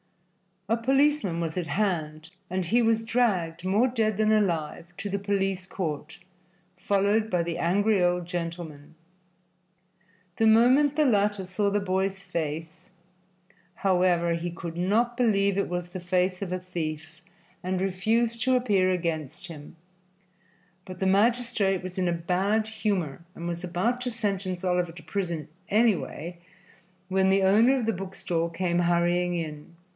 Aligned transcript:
A 0.67 0.77
policeman 0.77 1.41
was 1.41 1.57
at 1.57 1.67
hand 1.67 2.31
and 2.49 2.65
he 2.65 2.81
was 2.81 3.03
dragged, 3.03 3.65
more 3.65 3.87
dead 3.87 4.17
than 4.17 4.31
alive, 4.31 4.87
to 4.97 5.09
the 5.09 5.19
police 5.19 5.67
court, 5.67 6.17
followed 6.77 7.29
by 7.29 7.43
the 7.43 7.57
angry 7.59 8.01
old 8.01 8.25
gentleman. 8.25 8.95
The 10.37 10.47
moment 10.47 10.95
the 10.95 11.05
latter 11.05 11.45
saw 11.45 11.69
the 11.69 11.81
boy's 11.81 12.23
face, 12.23 12.89
however, 13.75 14.33
he 14.33 14.49
could 14.49 14.77
not 14.77 15.17
believe 15.17 15.57
it 15.57 15.67
was 15.69 15.89
the 15.89 15.99
face 15.99 16.41
of 16.41 16.51
a 16.53 16.57
thief, 16.59 17.21
and 17.61 17.79
refused 17.81 18.41
to 18.43 18.55
appear 18.55 18.89
against 18.89 19.47
him, 19.47 19.75
but 20.85 20.99
the 20.99 21.05
magistrate 21.05 21.83
was 21.83 21.99
in 21.99 22.07
a 22.07 22.13
bad 22.13 22.65
humor 22.67 23.23
and 23.35 23.47
was 23.47 23.63
about 23.63 24.01
to 24.01 24.09
sentence 24.09 24.63
Oliver 24.63 24.93
to 24.93 25.03
prison, 25.03 25.47
anyway, 25.69 26.39
when 27.09 27.29
the 27.29 27.43
owner 27.43 27.75
of 27.77 27.85
the 27.85 27.93
book 27.93 28.15
stall 28.15 28.49
came 28.49 28.79
hurrying 28.79 29.35
in. 29.35 29.75